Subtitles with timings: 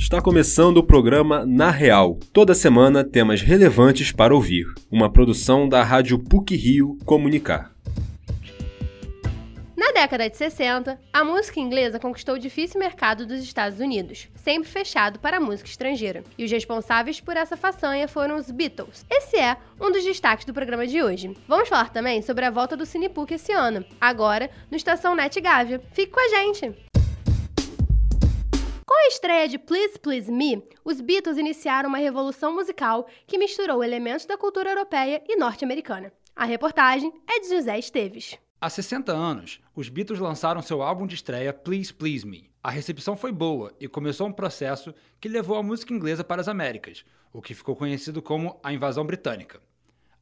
[0.00, 2.18] Está começando o programa Na Real.
[2.32, 4.64] Toda semana temas relevantes para ouvir.
[4.90, 7.70] Uma produção da Rádio PUC Rio Comunicar.
[9.76, 14.70] Na década de 60, a música inglesa conquistou o difícil mercado dos Estados Unidos, sempre
[14.70, 16.24] fechado para a música estrangeira.
[16.36, 19.04] E os responsáveis por essa façanha foram os Beatles.
[19.08, 21.36] Esse é um dos destaques do programa de hoje.
[21.46, 25.80] Vamos falar também sobre a volta do Cinepuc esse ano, agora no Estação Net Gávea.
[25.92, 26.89] Fique com a gente!
[29.10, 34.38] Estreia de Please Please Me, os Beatles iniciaram uma revolução musical que misturou elementos da
[34.38, 36.12] cultura europeia e norte-americana.
[36.36, 38.38] A reportagem é de José Esteves.
[38.60, 42.48] Há 60 anos, os Beatles lançaram seu álbum de estreia Please Please Me.
[42.62, 46.46] A recepção foi boa e começou um processo que levou a música inglesa para as
[46.46, 49.60] Américas, o que ficou conhecido como a invasão britânica.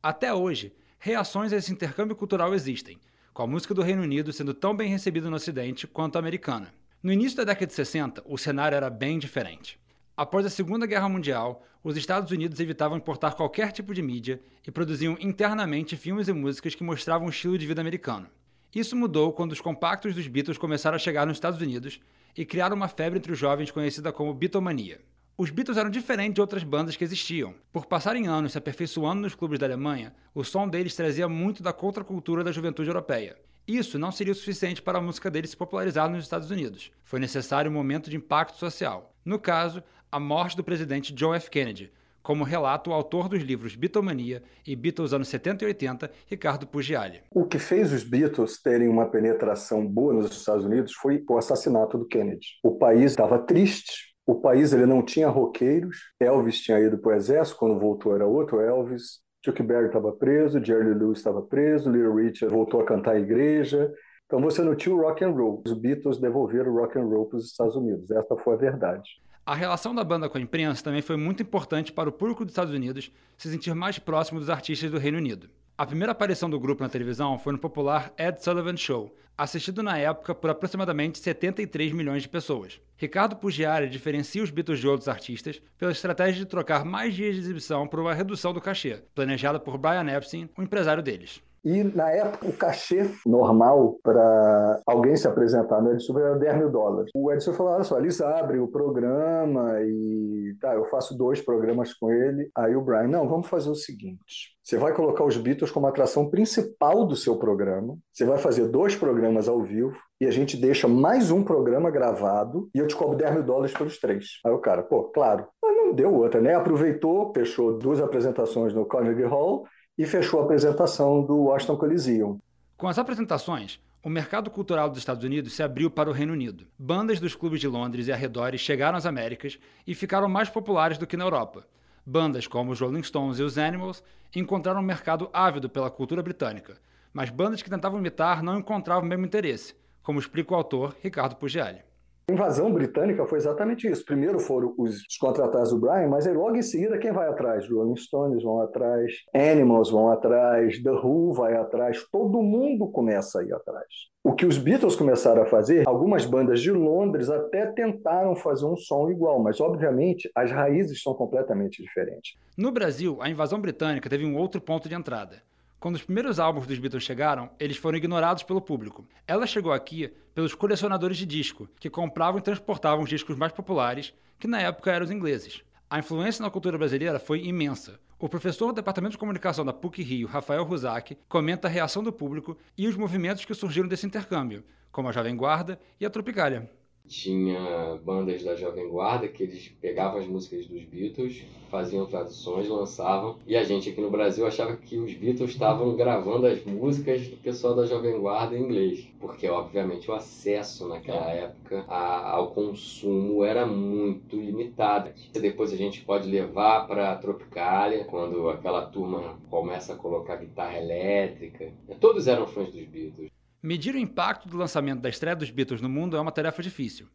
[0.02, 2.98] Até hoje, reações a esse intercâmbio cultural existem,
[3.34, 6.73] com a música do Reino Unido sendo tão bem recebida no Ocidente quanto a americana.
[7.01, 9.79] No início da década de 60, o cenário era bem diferente.
[10.16, 14.71] Após a Segunda Guerra Mundial, os Estados Unidos evitavam importar qualquer tipo de mídia e
[14.73, 18.26] produziam internamente filmes e músicas que mostravam o estilo de vida americano.
[18.74, 22.01] Isso mudou quando os compactos dos Beatles começaram a chegar nos Estados Unidos
[22.37, 25.01] e criaram uma febre entre os jovens conhecida como Beatlemania.
[25.37, 27.54] Os Beatles eram diferentes de outras bandas que existiam.
[27.73, 31.73] Por passarem anos se aperfeiçoando nos clubes da Alemanha, o som deles trazia muito da
[31.73, 33.38] contracultura da juventude europeia.
[33.69, 36.91] Isso não seria o suficiente para a música deles se popularizar nos Estados Unidos.
[37.05, 39.15] Foi necessário um momento de impacto social.
[39.23, 41.51] No caso, a morte do presidente John F.
[41.51, 46.66] Kennedy, como relata o autor dos livros Beatlemania e Beatles anos 70 e 80, Ricardo
[46.66, 47.21] Pugliali.
[47.30, 51.99] O que fez os Beatles terem uma penetração boa nos Estados Unidos foi o assassinato
[51.99, 52.47] do Kennedy.
[52.65, 57.15] O país estava triste, o país ele não tinha roqueiros, Elvis tinha ido para o
[57.15, 62.15] exército, quando voltou era outro Elvis, Chuck Berry estava preso, Jerry Lewis estava preso, Little
[62.15, 63.93] Richard voltou a cantar em igreja,
[64.27, 65.62] então você não tinha o rock and roll.
[65.67, 68.11] Os Beatles devolveram o rock and roll para os Estados Unidos.
[68.11, 69.09] Essa foi a verdade.
[69.47, 72.53] A relação da banda com a imprensa também foi muito importante para o público dos
[72.53, 75.49] Estados Unidos se sentir mais próximo dos artistas do Reino Unido.
[75.78, 79.97] A primeira aparição do grupo na televisão foi no popular Ed Sullivan Show, assistido na
[79.97, 82.80] época por aproximadamente 73 milhões de pessoas.
[82.97, 87.42] Ricardo Pugiari diferencia os Beatles de outros artistas pela estratégia de trocar mais dias de
[87.42, 91.41] exibição por uma redução do cachê, planejada por Brian Epstein, o empresário deles.
[91.64, 96.70] E, na época, o cachê normal para alguém se apresentar no Edson era 10 mil
[96.70, 97.10] dólares.
[97.14, 101.92] O Edson falou: olha só, eles abrem o programa e tá, eu faço dois programas
[101.94, 102.50] com ele.
[102.56, 104.56] Aí o Brian: não, vamos fazer o seguinte.
[104.62, 107.97] Você vai colocar os Beatles como atração principal do seu programa.
[108.12, 112.68] Você vai fazer dois programas ao vivo e a gente deixa mais um programa gravado
[112.74, 114.41] e eu te cobro 10 mil dólares pelos três.
[114.44, 115.47] Aí o cara, pô, claro.
[115.62, 116.54] Mas não deu outra, né?
[116.54, 119.64] Aproveitou, fechou duas apresentações no Carnegie Hall
[119.98, 122.38] e fechou a apresentação do Washington Coliseum.
[122.76, 126.66] Com as apresentações, o mercado cultural dos Estados Unidos se abriu para o Reino Unido.
[126.78, 131.06] Bandas dos clubes de Londres e arredores chegaram às Américas e ficaram mais populares do
[131.06, 131.66] que na Europa.
[132.06, 134.03] Bandas como os Rolling Stones e os Animals
[134.34, 136.76] encontraram um mercado ávido pela cultura britânica,
[137.12, 141.34] mas bandas que tentavam imitar não encontravam o mesmo interesse, como explica o autor Ricardo
[141.34, 141.88] Pugiali.
[142.31, 144.05] A invasão britânica foi exatamente isso.
[144.05, 147.66] Primeiro foram os contratados do Brian, mas aí logo em seguida quem vai atrás?
[147.66, 153.44] Rolling Stones vão atrás, Animals vão atrás, The Who vai atrás, todo mundo começa a
[153.44, 153.87] ir atrás.
[154.22, 158.77] O que os Beatles começaram a fazer, algumas bandas de Londres até tentaram fazer um
[158.77, 162.34] som igual, mas obviamente as raízes são completamente diferentes.
[162.59, 165.43] No Brasil, a invasão britânica teve um outro ponto de entrada.
[165.81, 169.06] Quando os primeiros álbuns dos Beatles chegaram, eles foram ignorados pelo público.
[169.28, 174.12] Ela chegou aqui pelos colecionadores de disco, que compravam e transportavam os discos mais populares,
[174.41, 175.62] que na época eram os ingleses.
[175.89, 178.00] A influência na cultura brasileira foi imensa.
[178.19, 182.12] O professor do Departamento de Comunicação da PUC Rio, Rafael Ruzak, comenta a reação do
[182.12, 186.69] público e os movimentos que surgiram desse intercâmbio, como a Jovem Guarda e a Tropicália
[187.08, 193.36] tinha bandas da Jovem Guarda que eles pegavam as músicas dos Beatles, faziam traduções, lançavam,
[193.46, 197.36] e a gente aqui no Brasil achava que os Beatles estavam gravando as músicas do
[197.38, 203.42] pessoal da Jovem Guarda em inglês, porque obviamente o acesso naquela época a, ao consumo
[203.42, 205.10] era muito limitado.
[205.33, 211.72] Depois a gente pode levar para Tropicália, quando aquela turma começa a colocar guitarra elétrica.
[211.98, 213.37] Todos eram fãs dos Beatles.
[213.60, 217.09] Medir o impacto do lançamento da estreia dos Beatles no mundo é uma tarefa difícil.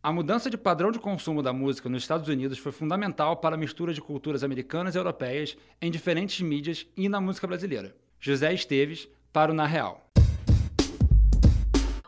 [0.00, 3.58] A mudança de padrão de consumo da música nos Estados Unidos foi fundamental para a
[3.58, 7.96] mistura de culturas americanas e europeias em diferentes mídias e na música brasileira.
[8.20, 10.08] José Esteves, para o Na Real.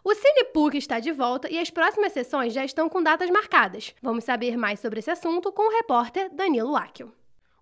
[0.05, 3.93] O Cinepuc está de volta e as próximas sessões já estão com datas marcadas.
[4.00, 7.12] Vamos saber mais sobre esse assunto com o repórter Danilo Áquio.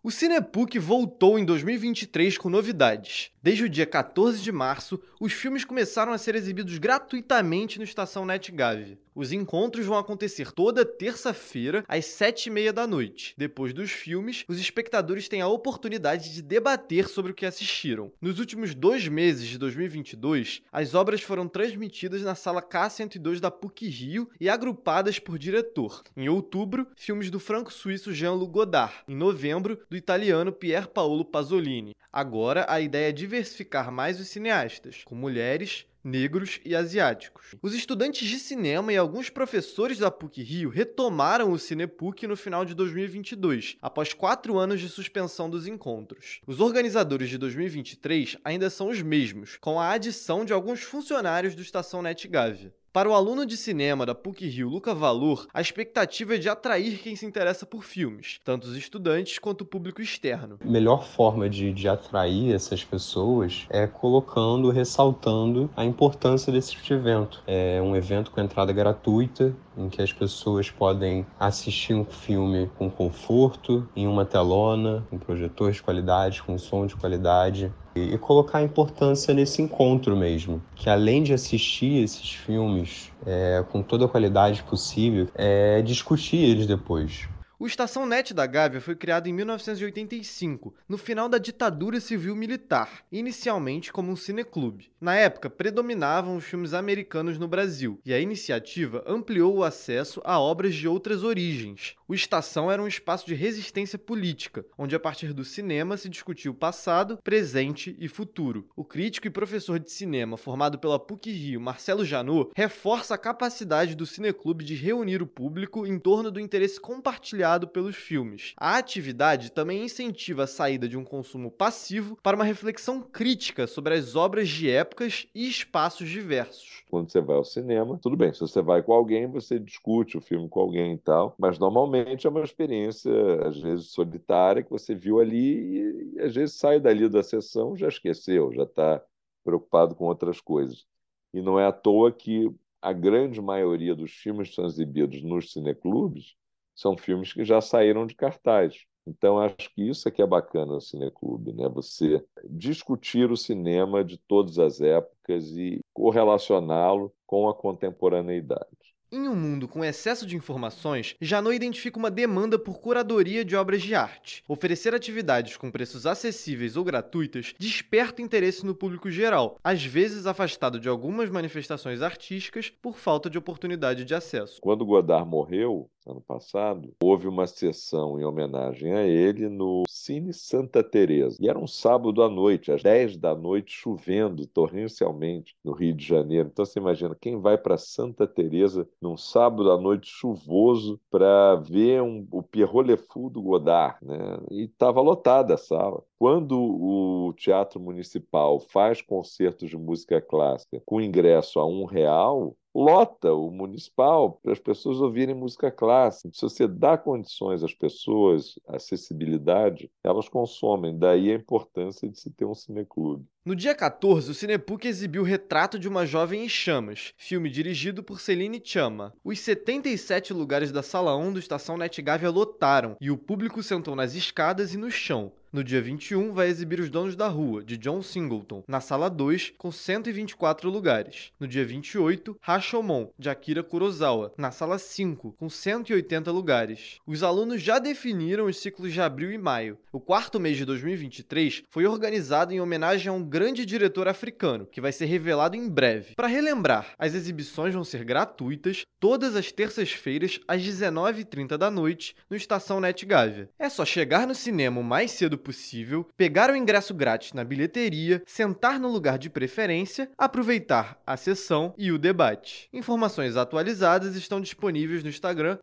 [0.05, 3.31] O Cinepuc voltou em 2023 com novidades.
[3.41, 8.27] Desde o dia 14 de março, os filmes começaram a ser exibidos gratuitamente no Estação
[8.27, 8.99] NetGave.
[9.15, 13.35] Os encontros vão acontecer toda terça-feira, às sete e meia da noite.
[13.37, 18.11] Depois dos filmes, os espectadores têm a oportunidade de debater sobre o que assistiram.
[18.21, 23.87] Nos últimos dois meses de 2022, as obras foram transmitidas na sala K102 da PUC
[23.89, 26.03] Rio e agrupadas por diretor.
[26.17, 28.95] Em outubro, filmes do franco-suíço Jean-Luc Godard.
[29.07, 31.95] Em novembro, do italiano Pier Paolo Pasolini.
[32.11, 37.55] Agora, a ideia é diversificar mais os cineastas, com mulheres, negros e asiáticos.
[37.61, 42.65] Os estudantes de cinema e alguns professores da PUC Rio retomaram o Cinepuc no final
[42.65, 46.41] de 2022, após quatro anos de suspensão dos encontros.
[46.47, 51.61] Os organizadores de 2023 ainda são os mesmos, com a adição de alguns funcionários do
[51.61, 52.73] Estação NetGávea.
[52.93, 56.99] Para o aluno de cinema da PUC Rio, Luca Valor, a expectativa é de atrair
[56.99, 60.59] quem se interessa por filmes, tanto os estudantes quanto o público externo.
[60.63, 66.85] A melhor forma de, de atrair essas pessoas é colocando, ressaltando a importância desse tipo
[66.85, 67.43] de evento.
[67.47, 72.91] É um evento com entrada gratuita, em que as pessoas podem assistir um filme com
[72.91, 78.63] conforto, em uma telona, com projetor de qualidade, com som de qualidade, e, colocar a
[78.63, 84.63] importância nesse encontro mesmo, que além de assistir esses filmes é, com toda a qualidade
[84.63, 87.29] possível, é discutir eles depois.
[87.63, 93.93] O Estação Net da Gávea foi criado em 1985, no final da ditadura civil-militar, inicialmente
[93.93, 94.91] como um cineclube.
[95.01, 100.41] Na época, predominavam os filmes americanos no Brasil, e a iniciativa ampliou o acesso a
[100.41, 101.95] obras de outras origens.
[102.09, 106.51] O Estação era um espaço de resistência política, onde a partir do cinema se discutia
[106.51, 108.69] o passado, presente e futuro.
[108.75, 114.05] O crítico e professor de cinema formado pela PUC-Rio, Marcelo Janot, reforça a capacidade do
[114.05, 118.55] cineclube de reunir o público em torno do interesse compartilhado pelos filmes.
[118.57, 123.95] A atividade também incentiva a saída de um consumo passivo para uma reflexão crítica sobre
[123.95, 126.83] as obras de épocas e espaços diversos.
[126.91, 130.21] Quando você vai ao cinema, tudo bem, se você vai com alguém, você discute o
[130.21, 133.13] filme com alguém e tal, mas normalmente é uma experiência,
[133.47, 137.89] às vezes, solitária, que você viu ali e, às vezes sai dali da sessão, já
[137.89, 139.03] esqueceu, já está
[139.45, 140.87] preocupado com outras coisas.
[141.33, 142.51] E não é à toa que
[142.81, 146.35] a grande maioria dos filmes são exibidos nos cineclubes
[146.75, 148.85] são filmes que já saíram de cartaz.
[149.07, 151.69] Então, acho que isso é que é bacana no Cineclube, né?
[151.71, 158.69] Você discutir o cinema de todas as épocas e correlacioná-lo com a contemporaneidade.
[159.15, 163.83] Em um mundo com excesso de informações, Janot identifica uma demanda por curadoria de obras
[163.83, 164.43] de arte.
[164.49, 170.81] Oferecer atividades com preços acessíveis ou gratuitas desperta interesse no público geral, às vezes afastado
[170.81, 174.59] de algumas manifestações artísticas por falta de oportunidade de acesso.
[174.63, 180.83] Quando Godard morreu, ano passado, houve uma sessão em homenagem a ele no Cine Santa
[180.83, 181.37] Teresa.
[181.41, 186.05] E era um sábado à noite, às 10 da noite, chovendo torrencialmente no Rio de
[186.05, 186.49] Janeiro.
[186.53, 192.03] Então você imagina quem vai para Santa Teresa num sábado à noite chuvoso para ver
[192.03, 194.39] um, o Pierrot Le Fou do Godard, né?
[194.51, 196.03] E estava lotada a sala.
[196.19, 203.33] Quando o Teatro Municipal faz concertos de música clássica com ingresso a um real, lota
[203.33, 206.35] o municipal para as pessoas ouvirem música clássica.
[206.35, 210.99] Se você dá condições às pessoas, acessibilidade, elas consomem.
[210.99, 213.27] Daí a importância de se ter um cineclube.
[213.45, 218.03] No dia 14, o Cinepuc exibiu o Retrato de uma Jovem em Chamas, filme dirigido
[218.03, 219.13] por Celine Chama.
[219.25, 224.15] Os 77 lugares da Sala 1 do Estação Netgávea lotaram e o público sentou nas
[224.15, 225.33] escadas e no chão.
[225.53, 229.53] No dia 21, vai exibir Os Donos da Rua, de John Singleton, na sala 2,
[229.59, 231.31] com 124 lugares.
[231.39, 236.97] No dia 28, Rashomon, de Akira Kurosawa, na sala 5, com 180 lugares.
[237.07, 239.77] Os alunos já definiram os ciclos de abril e maio.
[239.93, 244.81] O quarto mês de 2023 foi organizado em homenagem a um grande diretor africano, que
[244.81, 246.15] vai ser revelado em breve.
[246.17, 252.37] Para relembrar, as exibições vão ser gratuitas todas as terças-feiras, às 19h30 da noite, no
[252.39, 253.51] Estação Net Gávea.
[253.59, 258.23] É só chegar no cinema o mais cedo possível, pegar o ingresso grátis na bilheteria,
[258.25, 262.69] sentar no lugar de preferência, aproveitar a sessão e o debate.
[262.73, 265.59] Informações atualizadas estão disponíveis no Instagram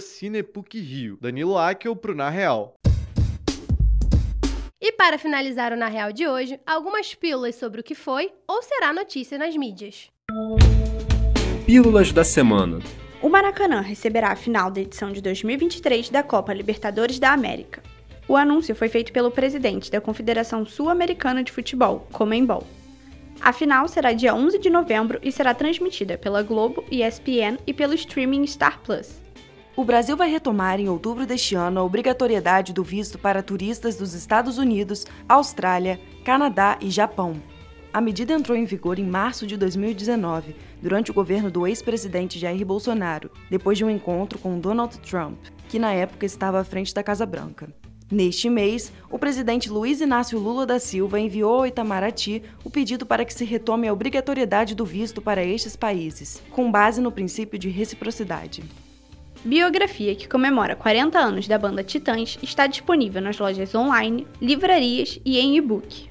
[0.00, 1.18] @cinepucrio.
[1.20, 2.74] Danilo Akel pro Na Real.
[4.80, 8.62] E para finalizar o Na Real de hoje, algumas pílulas sobre o que foi ou
[8.62, 10.10] será notícia nas mídias.
[11.64, 12.80] Pílulas da semana.
[13.22, 17.82] O Maracanã receberá a final da edição de 2023 da Copa Libertadores da América.
[18.26, 22.66] O anúncio foi feito pelo presidente da Confederação Sul-Americana de Futebol, Comembol.
[23.40, 27.92] A final será dia 11 de novembro e será transmitida pela Globo, ESPN e pelo
[27.92, 29.20] streaming Star Plus.
[29.76, 34.14] O Brasil vai retomar em outubro deste ano a obrigatoriedade do visto para turistas dos
[34.14, 37.34] Estados Unidos, Austrália, Canadá e Japão.
[37.92, 42.64] A medida entrou em vigor em março de 2019, durante o governo do ex-presidente Jair
[42.64, 45.38] Bolsonaro, depois de um encontro com Donald Trump,
[45.68, 47.68] que na época estava à frente da Casa Branca.
[48.10, 53.24] Neste mês, o presidente Luiz Inácio Lula da Silva enviou ao Itamaraty o pedido para
[53.24, 57.70] que se retome a obrigatoriedade do visto para estes países, com base no princípio de
[57.70, 58.62] reciprocidade.
[59.42, 65.38] Biografia, que comemora 40 anos da banda Titãs, está disponível nas lojas online, livrarias e
[65.38, 66.08] em e-book.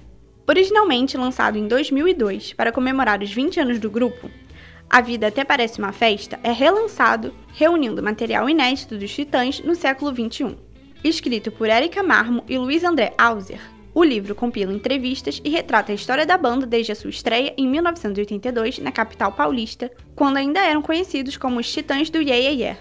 [0.47, 4.29] Originalmente lançado em 2002 para comemorar os 20 anos do grupo,
[4.89, 10.11] A Vida Até Parece Uma Festa é relançado, reunindo material inédito dos Titãs no século
[10.11, 10.55] XXI.
[11.03, 13.59] Escrito por Erika Marmo e Luiz André Auser,
[13.93, 17.67] o livro compila entrevistas e retrata a história da banda desde a sua estreia em
[17.67, 22.79] 1982 na capital paulista, quando ainda eram conhecidos como os Titãs do Yeah Yeah Yeah.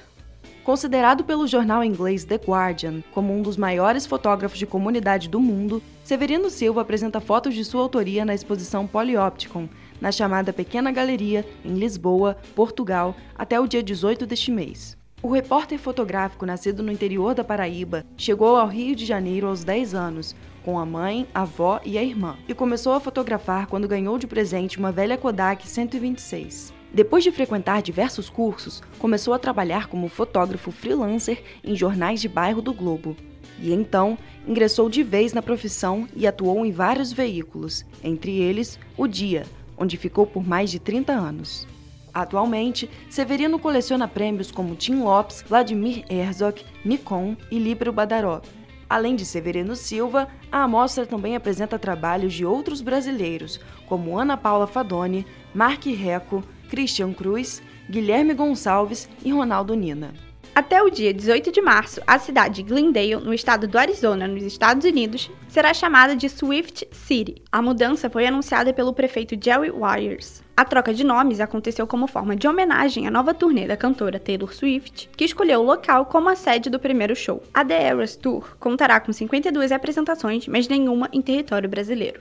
[0.63, 5.83] Considerado pelo jornal inglês The Guardian como um dos maiores fotógrafos de comunidade do mundo,
[6.05, 9.69] Severino Silva apresenta fotos de sua autoria na exposição Polyopticon,
[10.01, 15.02] na chamada Pequena Galeria, em Lisboa, Portugal, até o dia 18 deste mês.
[15.23, 19.95] O repórter fotográfico nascido no interior da Paraíba chegou ao Rio de Janeiro aos 10
[19.95, 24.19] anos, com a mãe, a avó e a irmã, e começou a fotografar quando ganhou
[24.19, 26.75] de presente uma velha Kodak 126.
[26.93, 32.61] Depois de frequentar diversos cursos, começou a trabalhar como fotógrafo freelancer em jornais de bairro
[32.61, 33.17] do Globo.
[33.61, 39.07] E então ingressou de vez na profissão e atuou em vários veículos, entre eles O
[39.07, 39.45] Dia,
[39.79, 41.72] onde ficou por mais de 30 anos.
[42.13, 48.43] Atualmente, Severino coleciona prêmios como Tim Lopes, Vladimir Herzog, Nikon e Libero Badaró.
[48.89, 54.67] Além de Severino Silva, a amostra também apresenta trabalhos de outros brasileiros, como Ana Paula
[54.67, 60.13] Fadoni, Mark Reco, Christian Cruz, Guilherme Gonçalves e Ronaldo Nina.
[60.55, 64.43] Até o dia 18 de março, a cidade de Glendale, no estado do Arizona, nos
[64.43, 67.37] Estados Unidos, será chamada de Swift City.
[67.51, 70.43] A mudança foi anunciada pelo prefeito Jerry Wires.
[70.55, 74.53] A troca de nomes aconteceu como forma de homenagem à nova turnê da cantora Taylor
[74.53, 77.43] Swift, que escolheu o local como a sede do primeiro show.
[77.55, 82.21] A The Eras Tour contará com 52 apresentações, mas nenhuma em território brasileiro.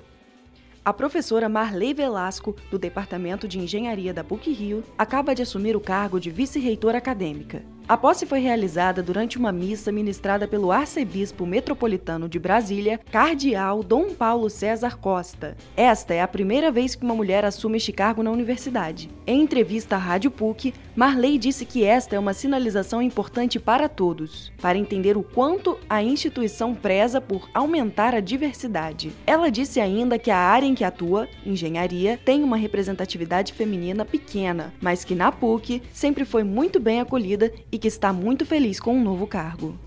[0.83, 6.19] A professora Marley Velasco, do Departamento de Engenharia da PUC-Rio, acaba de assumir o cargo
[6.19, 7.61] de vice-reitora acadêmica.
[7.87, 14.13] A posse foi realizada durante uma missa ministrada pelo arcebispo metropolitano de Brasília, cardeal Dom
[14.13, 15.57] Paulo César Costa.
[15.75, 19.09] Esta é a primeira vez que uma mulher assume este cargo na universidade.
[19.27, 24.53] Em entrevista à Rádio PUC, Marley disse que esta é uma sinalização importante para todos,
[24.61, 29.11] para entender o quanto a instituição preza por aumentar a diversidade.
[29.27, 34.73] Ela disse ainda que a área em que atua, engenharia, tem uma representatividade feminina pequena,
[34.81, 38.95] mas que na PUC sempre foi muito bem acolhida e que está muito feliz com
[38.95, 39.77] um novo cargo.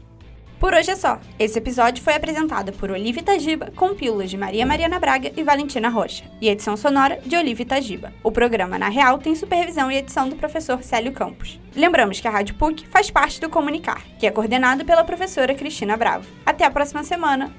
[0.59, 1.21] Por hoje é só.
[1.39, 5.91] Esse episódio foi apresentado por Olivia Itagiba, com pílulas de Maria Mariana Braga e Valentina
[5.91, 8.15] Rocha, e edição sonora de Olivia Itagiba.
[8.23, 11.61] O programa Na Real tem supervisão e edição do professor Célio Campos.
[11.77, 15.99] Lembramos que a Rádio PUC faz parte do Comunicar, que é coordenado pela professora Cristina
[15.99, 16.27] Bravo.
[16.47, 17.55] Até a próxima semana.